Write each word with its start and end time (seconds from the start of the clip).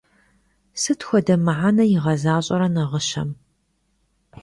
Sıt 0.81 1.01
xuede 1.07 1.35
mıhene 1.45 1.85
yiğezaş'ere 1.91 2.67
nağışem? 2.75 3.29